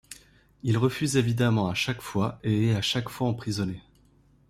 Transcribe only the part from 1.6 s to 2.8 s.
à chaque fois et est